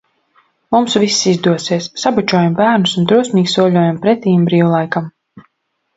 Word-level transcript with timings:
Mums 0.75 0.95
viss 1.03 1.19
izdosies! 1.31 1.89
Sabučojam 2.05 2.57
bērnus 2.61 2.97
un 3.03 3.07
drosmīgi 3.13 3.55
soļojam 3.57 4.01
pretīm 4.07 4.49
brīvlaikam. 4.49 5.15